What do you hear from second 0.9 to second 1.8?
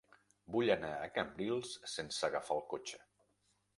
a Cambrils